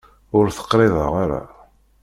Ur 0.37 0.45
t-qriḍeɣ 0.49 1.13
ara. 1.23 1.41